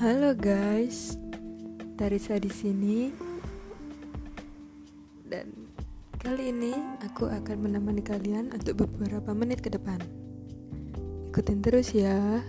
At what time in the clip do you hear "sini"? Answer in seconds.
2.48-3.12